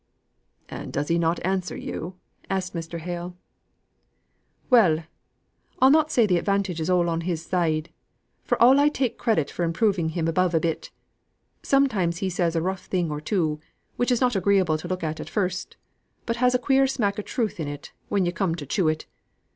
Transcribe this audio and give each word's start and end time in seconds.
"And 0.67 0.91
does 0.91 1.09
he 1.09 1.19
not 1.19 1.39
answer 1.45 1.77
you," 1.77 2.15
asked 2.49 2.73
Mr. 2.73 2.97
Hale. 2.97 3.35
"Well! 4.67 5.03
I'll 5.79 5.91
not 5.91 6.09
say 6.11 6.25
th' 6.25 6.31
advantage 6.39 6.81
is 6.81 6.89
all 6.89 7.07
on 7.07 7.21
his 7.21 7.45
side, 7.45 7.91
for 8.43 8.59
all 8.59 8.79
I 8.79 8.89
take 8.89 9.19
credit 9.19 9.51
for 9.51 9.61
improving 9.63 10.09
him 10.09 10.27
above 10.27 10.55
a 10.55 10.59
bit. 10.59 10.89
Sometimes 11.61 12.17
he 12.17 12.31
says 12.31 12.55
a 12.55 12.63
rough 12.63 12.85
thing 12.87 13.11
or 13.11 13.21
two, 13.21 13.59
which 13.95 14.09
is 14.11 14.21
not 14.21 14.35
agreeable 14.35 14.79
to 14.79 14.87
look 14.87 15.03
at 15.03 15.19
at 15.19 15.29
first, 15.29 15.77
but 16.25 16.37
has 16.37 16.55
a 16.55 16.57
queer 16.57 16.87
smack 16.87 17.19
o' 17.19 17.21
truth 17.21 17.59
in 17.59 17.67
it 17.67 17.93
when 18.09 18.25
yo' 18.25 18.31
come 18.31 18.55
to 18.55 18.65
chew 18.65 18.87
it. 18.87 19.05